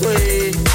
[0.00, 0.71] away.